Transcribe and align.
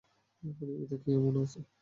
প্রতিযোগিতায় 0.43 0.99
কী 1.03 1.09
এমন 1.13 1.33
আছে? 1.43 1.59